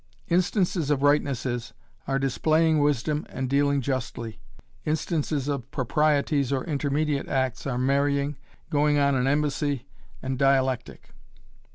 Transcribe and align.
Instances 0.29 0.89
of 0.89 1.01
"rightnesses" 1.03 1.73
are 2.07 2.17
displaying 2.17 2.79
wisdom 2.79 3.23
and 3.29 3.47
dealing 3.47 3.81
justly, 3.81 4.39
instances 4.83 5.47
of 5.47 5.69
proprieties 5.69 6.51
or 6.51 6.65
intermediate 6.65 7.27
acts 7.29 7.67
are 7.67 7.77
marrying, 7.77 8.35
going 8.71 8.97
on 8.97 9.13
an 9.13 9.27
embassy, 9.27 9.85
and 10.19 10.39
dialectic. 10.39 11.09